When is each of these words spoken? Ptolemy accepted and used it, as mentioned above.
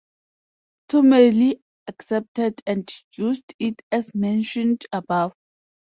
Ptolemy 0.87 1.61
accepted 1.85 2.59
and 2.65 2.91
used 3.13 3.53
it, 3.59 3.83
as 3.91 4.09
mentioned 4.15 4.87
above. 4.91 5.35